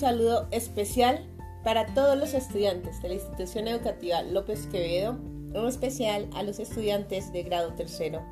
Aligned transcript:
saludo 0.00 0.48
especial 0.50 1.26
para 1.62 1.84
todos 1.92 2.16
los 2.16 2.32
estudiantes 2.32 3.02
de 3.02 3.08
la 3.08 3.14
institución 3.16 3.68
educativa 3.68 4.22
López 4.22 4.66
Quevedo, 4.66 5.18
en 5.52 5.66
especial 5.66 6.26
a 6.34 6.42
los 6.42 6.58
estudiantes 6.58 7.30
de 7.34 7.42
grado 7.42 7.74
tercero. 7.74 8.22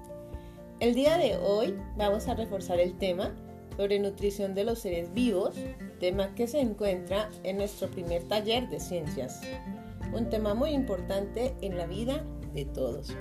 El 0.81 0.95
día 0.95 1.19
de 1.19 1.37
hoy 1.37 1.79
vamos 1.99 2.27
a 2.27 2.35
reforzar 2.35 2.81
el 2.81 2.96
tema 2.96 3.35
sobre 3.77 3.99
nutrición 3.99 4.54
de 4.54 4.65
los 4.65 4.78
seres 4.78 5.13
vivos, 5.13 5.56
tema 6.01 6.35
que 6.35 6.46
se 6.46 6.59
encuentra 6.60 7.28
en 7.42 7.59
nuestro 7.59 7.91
primer 7.91 8.23
taller 8.24 8.71
de 8.71 8.81
ciencias, 8.81 9.42
un 10.14 10.31
tema 10.31 10.55
muy 10.55 10.71
importante 10.71 11.55
en 11.60 11.77
la 11.77 11.87
vida 11.87 12.24
de 12.55 12.64
todos. 12.64 13.14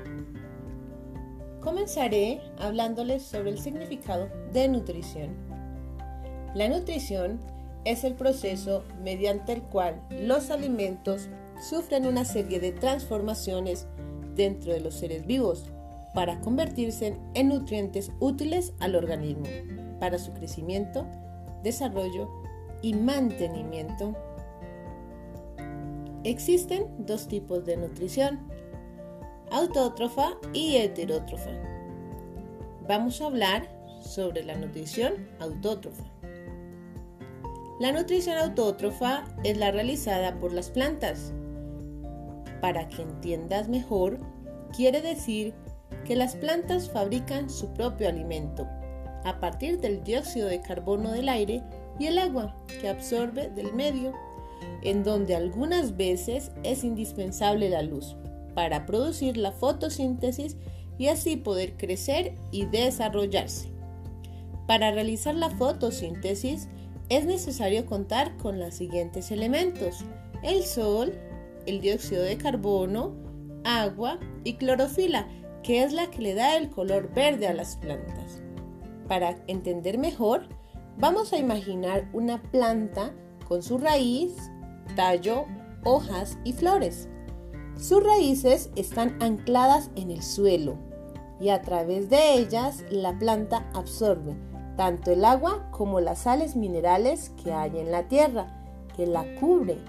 Comenzaré 1.60 2.40
hablándoles 2.60 3.24
sobre 3.24 3.50
el 3.50 3.60
significado 3.60 4.30
de 4.54 4.70
nutrición. 4.70 5.36
La 6.56 6.70
nutrición 6.70 7.42
es 7.88 8.04
el 8.04 8.16
proceso 8.16 8.84
mediante 9.02 9.54
el 9.54 9.62
cual 9.62 10.02
los 10.12 10.52
alimentos 10.52 11.30
sufren 11.62 12.06
una 12.06 12.26
serie 12.26 12.60
de 12.60 12.74
transformaciones 12.74 13.88
dentro 14.36 14.74
de 14.74 14.82
los 14.82 14.96
seres 14.96 15.26
vivos 15.26 15.64
para 16.14 16.42
convertirse 16.42 17.16
en 17.34 17.48
nutrientes 17.48 18.12
útiles 18.20 18.74
al 18.80 18.96
organismo 18.96 19.46
para 20.02 20.20
su 20.20 20.34
crecimiento, 20.34 21.08
desarrollo 21.64 22.30
y 22.82 22.94
mantenimiento. 22.94 24.14
Existen 26.26 26.88
dos 27.00 27.30
tipos 27.30 27.64
de 27.64 27.78
nutrición, 27.78 28.40
autótrofa 29.50 30.38
y 30.52 30.76
heterótrofa. 30.76 31.52
Vamos 32.86 33.22
a 33.22 33.28
hablar 33.28 33.70
sobre 34.02 34.44
la 34.44 34.56
nutrición 34.56 35.30
autótrofa. 35.40 36.17
La 37.80 37.92
nutrición 37.92 38.38
autótrofa 38.38 39.24
es 39.44 39.56
la 39.58 39.70
realizada 39.70 40.40
por 40.40 40.52
las 40.52 40.72
plantas. 40.72 41.32
Para 42.60 42.88
que 42.88 43.04
entiendas 43.04 43.70
mejor, 43.70 44.18
quiere 44.76 45.00
decir 45.02 45.54
que 46.04 46.16
las 46.16 46.36
plantas 46.36 46.90
fabrican 46.90 47.52
su 47.52 47.72
propio 47.74 48.10
alimento 48.10 48.68
a 49.24 49.40
partir 49.40 49.80
del 49.80 50.04
dióxido 50.04 50.48
de 50.48 50.62
carbono 50.62 51.12
del 51.12 51.30
aire 51.30 51.62
y 52.00 52.08
el 52.08 52.18
agua 52.18 52.56
que 52.82 52.90
absorbe 52.90 53.50
del 53.50 53.74
medio, 53.74 54.14
en 54.82 55.04
donde 55.04 55.36
algunas 55.36 55.98
veces 55.98 56.52
es 56.64 56.84
indispensable 56.84 57.70
la 57.70 57.84
luz 57.84 58.16
para 58.56 58.88
producir 58.88 59.38
la 59.38 59.52
fotosíntesis 59.52 60.58
y 60.98 61.10
así 61.10 61.38
poder 61.38 61.78
crecer 61.78 62.34
y 62.52 62.66
desarrollarse. 62.66 63.70
Para 64.66 64.90
realizar 64.90 65.36
la 65.36 65.52
fotosíntesis 65.52 66.70
es 67.10 67.26
necesario 67.26 67.86
contar 67.86 68.36
con 68.38 68.60
los 68.60 68.76
siguientes 68.76 69.32
elementos, 69.32 70.04
el 70.44 70.64
sol, 70.64 71.14
el 71.66 71.82
dióxido 71.82 72.24
de 72.24 72.38
carbono, 72.38 73.16
agua 73.64 74.20
y 74.44 74.56
clorofila, 74.56 75.28
que 75.64 75.84
es 75.84 75.94
la 75.94 76.10
que 76.10 76.22
le 76.22 76.34
da 76.34 76.58
el 76.58 76.70
color 76.70 77.14
verde 77.14 77.48
a 77.48 77.54
las 77.54 77.78
plantas. 77.78 78.42
Para 79.08 79.38
entender 79.48 79.98
mejor, 79.98 80.48
vamos 80.98 81.34
a 81.34 81.38
imaginar 81.38 82.10
una 82.14 82.42
planta 82.42 83.14
con 83.48 83.64
su 83.64 83.78
raíz, 83.78 84.34
tallo, 84.96 85.46
hojas 85.84 86.38
y 86.44 86.54
flores. 86.54 87.08
Sus 87.78 88.04
raíces 88.04 88.70
están 88.76 89.22
ancladas 89.22 89.92
en 89.96 90.12
el 90.12 90.24
suelo 90.24 90.78
y 91.40 91.50
a 91.50 91.62
través 91.62 92.10
de 92.10 92.34
ellas 92.34 92.84
la 92.90 93.18
planta 93.18 93.70
absorbe 93.74 94.36
tanto 94.78 95.12
el 95.12 95.26
agua 95.26 95.68
como 95.72 96.00
las 96.00 96.20
sales 96.20 96.56
minerales 96.56 97.32
que 97.44 97.52
hay 97.52 97.78
en 97.80 97.92
la 97.92 98.04
tierra, 98.04 98.48
que 98.96 99.06
la 99.08 99.26
cubre. 99.40 99.80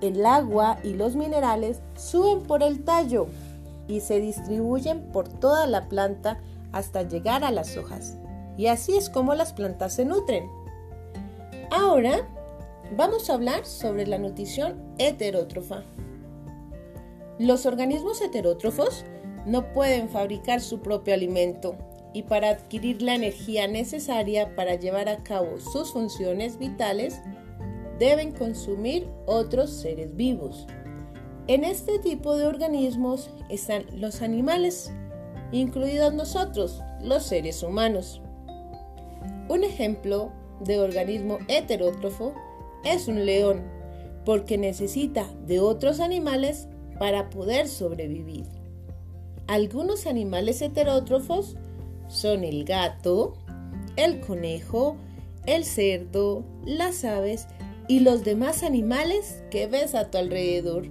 El 0.00 0.24
agua 0.24 0.78
y 0.84 0.92
los 0.92 1.16
minerales 1.16 1.80
suben 1.96 2.42
por 2.42 2.62
el 2.62 2.84
tallo 2.84 3.26
y 3.88 4.00
se 4.00 4.20
distribuyen 4.20 5.10
por 5.12 5.28
toda 5.28 5.66
la 5.66 5.88
planta 5.88 6.38
hasta 6.72 7.02
llegar 7.02 7.42
a 7.42 7.50
las 7.50 7.76
hojas. 7.78 8.18
Y 8.58 8.66
así 8.66 8.96
es 8.96 9.08
como 9.08 9.34
las 9.34 9.54
plantas 9.54 9.94
se 9.94 10.04
nutren. 10.04 10.48
Ahora 11.70 12.28
vamos 12.96 13.30
a 13.30 13.34
hablar 13.34 13.64
sobre 13.64 14.06
la 14.06 14.18
nutrición 14.18 14.94
heterótrofa. 14.98 15.82
Los 17.38 17.64
organismos 17.64 18.20
heterótrofos 18.20 19.04
no 19.46 19.72
pueden 19.72 20.10
fabricar 20.10 20.60
su 20.60 20.80
propio 20.80 21.14
alimento 21.14 21.76
y 22.16 22.22
para 22.22 22.48
adquirir 22.48 23.02
la 23.02 23.14
energía 23.14 23.68
necesaria 23.68 24.56
para 24.56 24.76
llevar 24.76 25.06
a 25.10 25.22
cabo 25.22 25.58
sus 25.58 25.92
funciones 25.92 26.58
vitales, 26.58 27.20
deben 27.98 28.32
consumir 28.32 29.06
otros 29.26 29.68
seres 29.68 30.16
vivos. 30.16 30.66
En 31.46 31.62
este 31.62 31.98
tipo 31.98 32.34
de 32.34 32.46
organismos 32.46 33.28
están 33.50 33.84
los 34.00 34.22
animales, 34.22 34.90
incluidos 35.52 36.14
nosotros, 36.14 36.80
los 37.02 37.22
seres 37.22 37.62
humanos. 37.62 38.22
Un 39.50 39.62
ejemplo 39.62 40.32
de 40.60 40.78
organismo 40.78 41.36
heterótrofo 41.48 42.32
es 42.82 43.08
un 43.08 43.26
león, 43.26 43.62
porque 44.24 44.56
necesita 44.56 45.28
de 45.46 45.60
otros 45.60 46.00
animales 46.00 46.66
para 46.98 47.28
poder 47.28 47.68
sobrevivir. 47.68 48.46
Algunos 49.48 50.06
animales 50.06 50.62
heterótrofos 50.62 51.56
son 52.08 52.44
el 52.44 52.64
gato, 52.64 53.34
el 53.96 54.20
conejo, 54.20 54.96
el 55.46 55.64
cerdo, 55.64 56.44
las 56.64 57.04
aves 57.04 57.46
y 57.88 58.00
los 58.00 58.24
demás 58.24 58.62
animales 58.62 59.42
que 59.50 59.66
ves 59.66 59.94
a 59.94 60.10
tu 60.10 60.18
alrededor. 60.18 60.88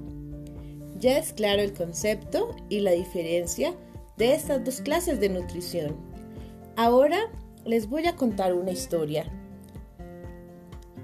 Ya 1.00 1.18
es 1.18 1.34
claro 1.34 1.62
el 1.62 1.74
concepto 1.74 2.56
y 2.70 2.80
la 2.80 2.92
diferencia 2.92 3.76
de 4.18 4.34
estas 4.34 4.64
dos 4.64 4.82
clases 4.82 5.20
de 5.20 5.30
nutrición. 5.30 5.96
Ahora 6.78 7.20
les 7.66 7.90
voy 7.90 8.06
a 8.08 8.16
contar 8.16 8.54
una 8.54 8.72
historia. 8.72 9.26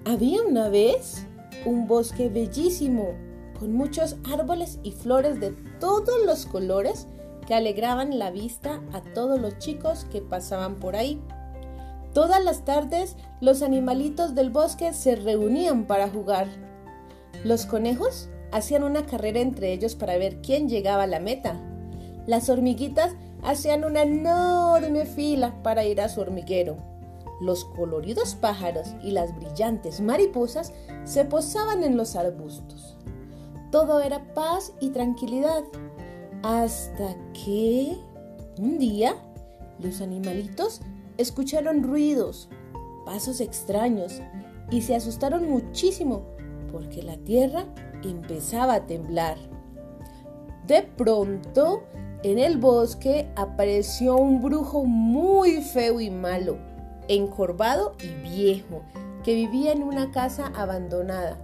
Había 0.06 0.42
una 0.44 0.70
vez 0.70 1.26
un 1.66 1.88
bosque 1.88 2.30
bellísimo 2.30 3.14
con 3.60 3.74
muchos 3.74 4.16
árboles 4.32 4.80
y 4.82 4.92
flores 4.92 5.40
de 5.40 5.52
todos 5.80 6.26
los 6.26 6.46
colores 6.46 7.08
que 7.52 7.56
alegraban 7.56 8.18
la 8.18 8.32
vista 8.32 8.82
a 8.94 9.02
todos 9.02 9.38
los 9.38 9.58
chicos 9.58 10.06
que 10.10 10.22
pasaban 10.22 10.80
por 10.80 10.96
ahí. 10.96 11.22
Todas 12.14 12.42
las 12.42 12.64
tardes 12.64 13.18
los 13.42 13.62
animalitos 13.62 14.36
del 14.36 14.52
bosque 14.52 14.94
se 14.94 15.18
reunían 15.18 15.86
para 15.86 16.08
jugar. 16.08 16.48
Los 17.44 17.66
conejos 17.66 18.30
hacían 18.54 18.86
una 18.86 19.06
carrera 19.06 19.42
entre 19.42 19.74
ellos 19.74 19.96
para 19.96 20.18
ver 20.18 20.40
quién 20.42 20.70
llegaba 20.70 21.04
a 21.04 21.08
la 21.08 21.20
meta. 21.20 21.60
Las 22.26 22.48
hormiguitas 22.48 23.18
hacían 23.44 23.84
una 23.84 24.04
enorme 24.04 25.06
fila 25.06 25.62
para 25.62 25.84
ir 25.84 26.00
a 26.00 26.08
su 26.08 26.22
hormiguero. 26.22 26.78
Los 27.42 27.66
coloridos 27.66 28.36
pájaros 28.36 28.96
y 29.04 29.12
las 29.12 29.36
brillantes 29.36 30.00
mariposas 30.00 30.72
se 31.04 31.26
posaban 31.26 31.84
en 31.84 31.98
los 31.98 32.16
arbustos. 32.16 32.96
Todo 33.72 34.00
era 34.00 34.34
paz 34.34 34.72
y 34.80 34.92
tranquilidad. 34.92 35.64
Hasta 36.44 37.16
que 37.34 37.98
un 38.58 38.80
día 38.80 39.16
los 39.80 40.02
animalitos 40.02 40.82
escucharon 41.18 41.84
ruidos, 41.84 42.50
pasos 43.06 43.42
extraños 43.42 44.22
y 44.72 44.82
se 44.82 44.96
asustaron 44.96 45.48
muchísimo 45.48 46.24
porque 46.72 47.04
la 47.04 47.18
tierra 47.18 47.66
empezaba 48.04 48.74
a 48.74 48.88
temblar. 48.88 49.38
De 50.66 50.82
pronto, 50.82 51.84
en 52.24 52.40
el 52.40 52.58
bosque 52.58 53.28
apareció 53.36 54.16
un 54.16 54.42
brujo 54.42 54.84
muy 54.86 55.62
feo 55.62 56.00
y 56.00 56.10
malo, 56.10 56.58
encorvado 57.08 57.96
y 58.02 58.30
viejo, 58.30 58.82
que 59.24 59.36
vivía 59.36 59.74
en 59.74 59.84
una 59.84 60.10
casa 60.10 60.52
abandonada. 60.56 61.38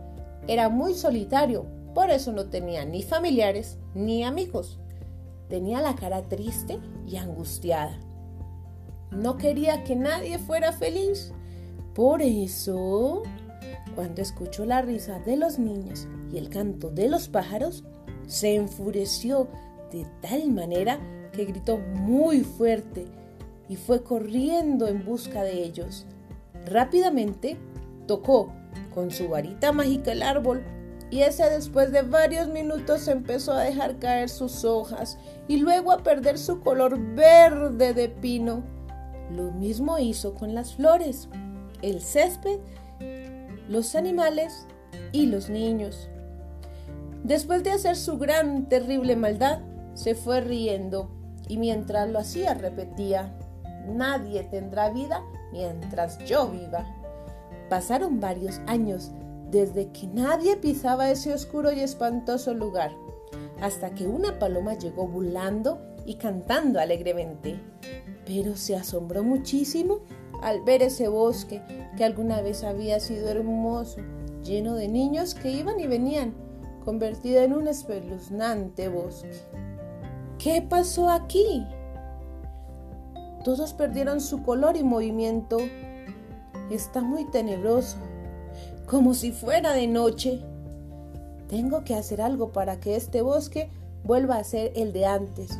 Era 0.47 0.69
muy 0.69 0.95
solitario, 0.95 1.65
por 1.93 2.09
eso 2.09 2.31
no 2.31 2.45
tenía 2.45 2.85
ni 2.85 3.03
familiares 3.03 3.77
ni 3.93 4.23
amigos. 4.23 4.79
Tenía 5.49 5.81
la 5.81 5.95
cara 5.95 6.23
triste 6.23 6.79
y 7.07 7.17
angustiada. 7.17 7.97
No 9.11 9.37
quería 9.37 9.83
que 9.83 9.95
nadie 9.95 10.37
fuera 10.39 10.73
feliz. 10.73 11.31
Por 11.93 12.21
eso, 12.21 13.23
cuando 13.95 14.21
escuchó 14.21 14.65
la 14.65 14.81
risa 14.81 15.19
de 15.19 15.37
los 15.37 15.57
niños 15.57 16.07
y 16.31 16.37
el 16.37 16.49
canto 16.49 16.89
de 16.89 17.09
los 17.09 17.29
pájaros, 17.29 17.83
se 18.27 18.55
enfureció 18.55 19.47
de 19.91 20.05
tal 20.21 20.51
manera 20.51 20.99
que 21.31 21.45
gritó 21.45 21.77
muy 21.77 22.41
fuerte 22.41 23.05
y 23.69 23.75
fue 23.77 24.03
corriendo 24.03 24.87
en 24.87 25.05
busca 25.05 25.43
de 25.43 25.63
ellos. 25.63 26.05
Rápidamente 26.65 27.57
tocó 28.05 28.51
con 28.93 29.11
su 29.11 29.29
varita 29.29 29.71
mágica 29.71 30.11
el 30.11 30.23
árbol 30.23 30.63
y 31.09 31.21
ese 31.21 31.49
después 31.49 31.91
de 31.91 32.01
varios 32.01 32.47
minutos 32.49 33.07
empezó 33.07 33.53
a 33.53 33.61
dejar 33.61 33.97
caer 33.97 34.29
sus 34.29 34.65
hojas 34.65 35.17
y 35.47 35.57
luego 35.57 35.91
a 35.91 36.03
perder 36.03 36.37
su 36.37 36.59
color 36.59 36.99
verde 37.15 37.93
de 37.93 38.09
pino. 38.09 38.63
Lo 39.31 39.51
mismo 39.51 39.99
hizo 39.99 40.33
con 40.33 40.53
las 40.53 40.75
flores, 40.75 41.29
el 41.81 42.01
césped 42.01 42.59
los 43.69 43.95
animales 43.95 44.65
y 45.11 45.25
los 45.25 45.49
niños. 45.49 46.09
Después 47.23 47.63
de 47.63 47.71
hacer 47.71 47.95
su 47.95 48.17
gran, 48.17 48.69
terrible 48.69 49.15
maldad, 49.15 49.59
se 49.93 50.15
fue 50.15 50.41
riendo 50.41 51.09
y 51.47 51.57
mientras 51.57 52.09
lo 52.09 52.19
hacía 52.19 52.53
repetía, 52.53 53.33
nadie 53.87 54.43
tendrá 54.43 54.89
vida 54.89 55.21
mientras 55.51 56.17
yo 56.25 56.47
viva. 56.47 56.85
Pasaron 57.69 58.19
varios 58.19 58.59
años 58.67 59.11
desde 59.51 59.91
que 59.91 60.07
nadie 60.07 60.57
pisaba 60.57 61.09
ese 61.09 61.33
oscuro 61.33 61.71
y 61.71 61.79
espantoso 61.79 62.53
lugar, 62.53 62.91
hasta 63.61 63.91
que 63.91 64.07
una 64.07 64.39
paloma 64.39 64.73
llegó 64.73 65.07
volando 65.07 65.79
y 66.05 66.15
cantando 66.15 66.79
alegremente. 66.79 67.59
Pero 68.25 68.55
se 68.55 68.75
asombró 68.75 69.23
muchísimo 69.23 69.99
al 70.41 70.61
ver 70.63 70.83
ese 70.83 71.07
bosque 71.07 71.61
que 71.95 72.03
alguna 72.03 72.41
vez 72.41 72.63
había 72.63 72.99
sido 72.99 73.29
hermoso, 73.29 74.01
lleno 74.43 74.75
de 74.75 74.87
niños 74.87 75.33
que 75.33 75.51
iban 75.51 75.79
y 75.79 75.87
venían, 75.87 76.33
convertido 76.83 77.41
en 77.41 77.53
un 77.53 77.67
espeluznante 77.67 78.89
bosque. 78.89 79.31
¿Qué 80.37 80.61
pasó 80.61 81.09
aquí? 81.09 81.65
Todos 83.43 83.73
perdieron 83.73 84.21
su 84.21 84.43
color 84.43 84.77
y 84.77 84.83
movimiento. 84.83 85.57
Está 86.69 87.01
muy 87.01 87.25
tenebroso, 87.31 87.97
como 88.87 89.13
si 89.13 89.31
fuera 89.31 89.73
de 89.73 89.85
noche. 89.85 90.41
Tengo 91.49 91.83
que 91.83 91.93
hacer 91.93 92.21
algo 92.21 92.51
para 92.51 92.79
que 92.79 92.95
este 92.95 93.21
bosque 93.21 93.69
vuelva 94.03 94.37
a 94.37 94.43
ser 94.43 94.71
el 94.75 94.93
de 94.93 95.05
antes, 95.05 95.59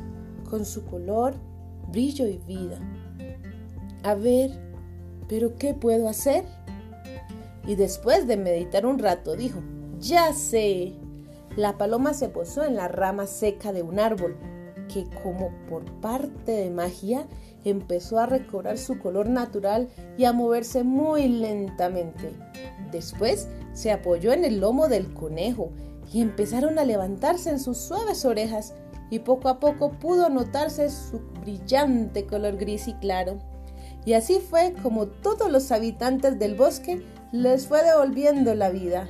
con 0.50 0.66
su 0.66 0.86
color, 0.86 1.36
brillo 1.90 2.26
y 2.26 2.38
vida. 2.38 2.80
A 4.04 4.16
ver, 4.16 4.52
¿pero 5.28 5.56
qué 5.56 5.74
puedo 5.74 6.08
hacer? 6.08 6.46
Y 7.66 7.76
después 7.76 8.28
de 8.28 8.38
meditar 8.38 8.86
un 8.86 8.98
rato 8.98 9.36
dijo, 9.36 9.60
ya 10.00 10.34
sé. 10.34 10.94
La 11.58 11.78
paloma 11.78 12.14
se 12.14 12.30
posó 12.30 12.64
en 12.64 12.76
la 12.76 12.88
rama 12.88 13.28
seca 13.28 13.74
de 13.74 13.82
un 13.82 14.00
árbol 14.00 14.38
que 14.94 15.06
como 15.22 15.50
por 15.68 15.84
parte 16.00 16.52
de 16.52 16.70
magia 16.70 17.28
empezó 17.70 18.20
a 18.20 18.26
recobrar 18.26 18.78
su 18.78 19.00
color 19.00 19.30
natural 19.30 19.90
y 20.18 20.26
a 20.26 20.34
moverse 20.34 20.84
muy 20.84 21.28
lentamente. 21.28 22.32
Después 22.92 23.48
se 23.74 23.92
apoyó 23.92 24.34
en 24.34 24.46
el 24.46 24.60
lomo 24.60 24.88
del 24.88 25.14
conejo 25.14 25.72
y 26.12 26.22
empezaron 26.22 26.80
a 26.80 26.86
levantarse 26.86 27.50
en 27.50 27.60
sus 27.60 27.78
suaves 27.78 28.26
orejas 28.26 28.74
y 29.10 29.20
poco 29.20 29.50
a 29.50 29.60
poco 29.60 29.92
pudo 29.92 30.30
notarse 30.30 30.90
su 30.90 31.20
brillante 31.42 32.26
color 32.26 32.58
gris 32.58 32.88
y 32.88 32.94
claro. 32.96 33.40
Y 34.06 34.14
así 34.14 34.40
fue 34.40 34.74
como 34.82 35.08
todos 35.08 35.52
los 35.52 35.72
habitantes 35.72 36.40
del 36.40 36.56
bosque 36.56 37.04
les 37.32 37.68
fue 37.68 37.84
devolviendo 37.84 38.56
la 38.56 38.70
vida. 38.70 39.08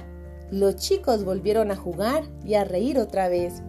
Los 0.50 0.78
chicos 0.78 1.24
volvieron 1.24 1.72
a 1.72 1.76
jugar 1.76 2.24
y 2.44 2.56
a 2.56 2.64
reír 2.64 2.98
otra 3.00 3.28
vez. 3.28 3.62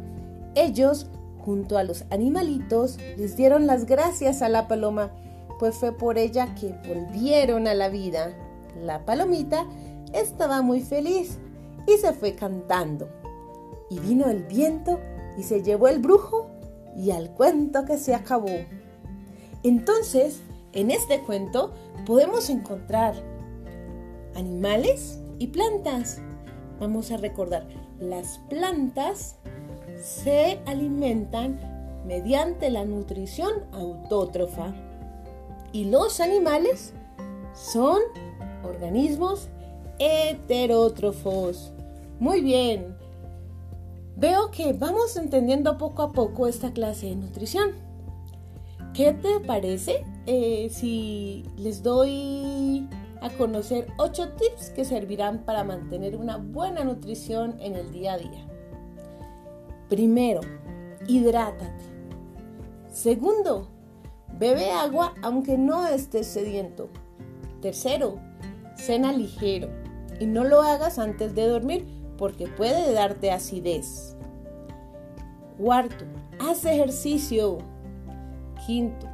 Ellos 0.55 1.11
junto 1.45 1.79
a 1.79 1.85
los 1.85 2.05
animalitos, 2.11 2.99
les 3.17 3.37
dieron 3.37 3.67
las 3.67 3.87
gracias 3.87 4.43
a 4.43 4.49
la 4.49 4.69
paloma, 4.69 5.11
pues 5.59 5.77
fue 5.77 5.93
por 5.93 6.19
ella 6.19 6.55
que 6.55 6.75
volvieron 6.87 7.67
a 7.67 7.75
la 7.75 7.89
vida. 7.89 8.33
La 8.81 9.05
palomita 9.05 9.67
estaba 10.13 10.63
muy 10.63 10.81
feliz 10.81 11.39
y 11.87 11.99
se 11.99 12.13
fue 12.13 12.35
cantando. 12.35 13.09
Y 13.91 13.99
vino 14.01 14.29
el 14.29 14.45
viento 14.45 15.01
y 15.37 15.43
se 15.43 15.63
llevó 15.63 15.89
el 15.89 15.99
brujo 15.99 16.51
y 16.97 17.11
al 17.11 17.31
cuento 17.31 17.85
que 17.85 17.97
se 17.97 18.15
acabó. 18.15 18.51
Entonces, 19.63 20.41
en 20.73 20.91
este 20.91 21.21
cuento 21.21 21.73
podemos 22.07 22.51
encontrar 22.51 23.15
animales 24.35 25.19
y 25.39 25.49
plantas. 25.49 26.21
Vamos 26.79 27.11
a 27.11 27.17
recordar, 27.17 27.67
las 27.99 28.39
plantas 28.49 29.37
se 30.01 30.61
alimentan 30.67 31.59
mediante 32.07 32.71
la 32.71 32.85
nutrición 32.85 33.65
autótrofa 33.73 34.75
y 35.73 35.85
los 35.85 36.21
animales 36.21 36.95
son 37.55 38.01
organismos 38.65 39.49
heterótrofos. 39.99 41.73
Muy 42.19 42.41
bien. 42.41 42.97
Veo 44.17 44.51
que 44.51 44.73
vamos 44.73 45.17
entendiendo 45.17 45.79
poco 45.79 46.03
a 46.03 46.13
poco 46.13 46.47
esta 46.47 46.73
clase 46.73 47.07
de 47.07 47.17
nutrición. 47.17 47.73
¿Qué 48.95 49.13
te 49.13 49.39
parece 49.41 50.05
eh, 50.27 50.69
si 50.71 51.45
les 51.57 51.83
doy 51.83 52.89
a 53.21 53.31
conocer 53.31 53.87
8 53.99 54.31
tips 54.31 54.71
que 54.71 54.85
servirán 54.85 55.45
para 55.45 55.63
mantener 55.63 56.17
una 56.17 56.37
buena 56.37 56.83
nutrición 56.83 57.57
en 57.61 57.77
el 57.77 57.93
día 57.93 58.15
a 58.15 58.19
día? 58.19 58.58
Primero, 59.89 60.41
hidrátate. 61.07 61.85
Segundo, 62.93 63.69
bebe 64.39 64.71
agua 64.71 65.15
aunque 65.23 65.57
no 65.57 65.87
estés 65.87 66.27
sediento. 66.27 66.91
Tercero, 67.63 68.19
cena 68.77 69.13
ligero 69.13 69.69
y 70.21 70.27
no 70.27 70.45
lo 70.45 70.63
hagas 70.63 70.99
antes 70.99 71.35
de 71.35 71.47
dormir 71.47 71.87
porque 72.19 72.49
puede 72.49 72.93
darte 72.93 73.31
acidez. 73.31 74.17
Cuarto, 75.57 76.05
haz 76.39 76.65
ejercicio. 76.67 77.59
Quinto, 78.67 79.07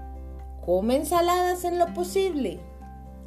come 0.64 0.96
ensaladas 0.96 1.64
en 1.64 1.78
lo 1.78 1.92
posible 1.94 2.58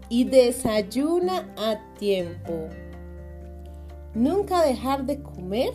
y 0.09 0.25
desayuna 0.25 1.53
a 1.57 1.77
tiempo. 1.97 2.67
Nunca 4.13 4.63
dejar 4.63 5.05
de 5.05 5.21
comer 5.21 5.73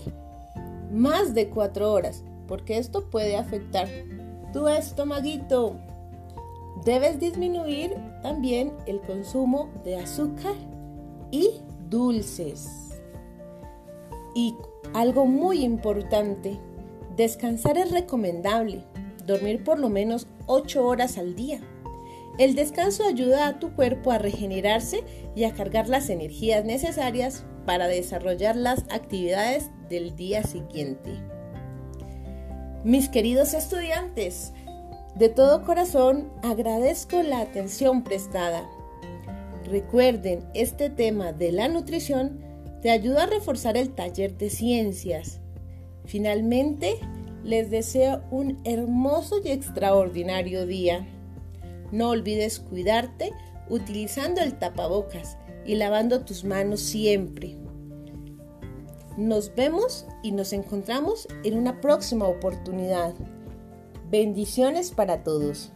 más 0.93 1.35
de 1.35 1.49
cuatro 1.49 1.93
horas, 1.93 2.23
porque 2.47 2.79
esto 2.79 3.09
puede 3.11 3.37
afectar 3.37 3.89
tu 4.53 4.69
estomaguito. 4.69 5.77
Debes 6.85 7.19
disminuir 7.19 7.95
también 8.23 8.73
el 8.87 9.01
consumo 9.01 9.71
de 9.85 9.97
azúcar 9.97 10.55
y 11.31 11.61
dulces. 11.89 13.01
Y 14.35 14.55
algo 14.95 15.27
muy 15.27 15.63
importante, 15.65 16.59
descansar 17.17 17.79
es 17.79 17.91
recomendable, 17.91 18.85
dormir 19.27 19.65
por 19.65 19.79
lo 19.79 19.89
menos 19.89 20.27
8 20.47 20.85
horas 20.85 21.19
al 21.19 21.35
día. 21.35 21.61
El 22.39 22.55
descanso 22.55 23.05
ayuda 23.05 23.47
a 23.47 23.59
tu 23.59 23.75
cuerpo 23.75 24.11
a 24.11 24.19
regenerarse 24.19 25.05
y 25.35 25.45
a 25.45 25.53
cargar 25.53 25.89
las 25.89 26.09
energías 26.09 26.65
necesarias 26.65 27.45
para 27.65 27.89
desarrollar 27.89 28.57
las 28.57 28.81
actividades 28.91 29.71
del 29.89 30.17
día 30.17 30.43
siguiente. 30.43 31.11
Mis 32.85 33.09
queridos 33.09 33.55
estudiantes, 33.55 34.53
de 35.15 35.29
todo 35.29 35.63
corazón 35.63 36.31
agradezco 36.43 37.23
la 37.23 37.41
atención 37.41 38.03
prestada. 38.03 38.69
Recuerden, 39.65 40.45
este 40.55 40.91
tema 40.91 41.33
de 41.33 41.53
la 41.53 41.69
nutrición 41.69 42.41
te 42.81 42.91
ayuda 42.91 43.25
a 43.25 43.27
reforzar 43.27 43.77
el 43.77 43.91
taller 43.91 44.37
de 44.37 44.51
ciencias. 44.51 45.41
Finalmente, 46.05 46.99
les 47.45 47.71
deseo 47.71 48.23
un 48.31 48.61
hermoso 48.65 49.41
y 49.45 49.51
extraordinario 49.51 50.67
día. 50.67 51.07
No 51.93 52.11
olvides 52.11 52.59
cuidarte 52.59 53.33
utilizando 53.69 54.41
el 54.41 54.59
tapabocas 54.59 55.37
y 55.65 55.77
lavando 55.77 56.25
tus 56.25 56.45
manos 56.45 56.81
siempre. 56.81 57.57
Nos 59.17 59.55
vemos 59.55 60.07
y 60.23 60.33
nos 60.33 60.53
encontramos 60.53 61.29
en 61.45 61.59
una 61.59 61.81
próxima 61.81 62.27
oportunidad. 62.27 63.15
Bendiciones 64.11 64.91
para 64.91 65.23
todos. 65.23 65.73